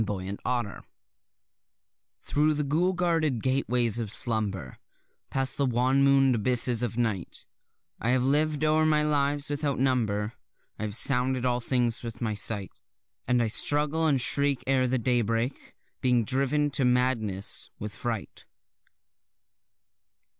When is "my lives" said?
8.83-9.51